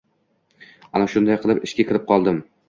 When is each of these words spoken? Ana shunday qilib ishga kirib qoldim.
Ana 1.01 1.09
shunday 1.17 1.37
qilib 1.45 1.61
ishga 1.69 1.87
kirib 1.93 2.09
qoldim. 2.11 2.43